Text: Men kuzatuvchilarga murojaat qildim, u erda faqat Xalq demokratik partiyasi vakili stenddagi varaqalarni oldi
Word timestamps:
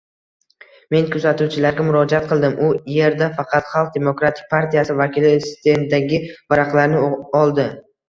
Men 0.95 1.11
kuzatuvchilarga 1.15 1.85
murojaat 1.89 2.25
qildim, 2.31 2.57
u 2.69 2.95
erda 3.09 3.29
faqat 3.37 3.71
Xalq 3.75 3.93
demokratik 4.01 4.51
partiyasi 4.57 4.99
vakili 5.05 5.37
stenddagi 5.53 6.25
varaqalarni 6.35 7.09
oldi 7.47 7.73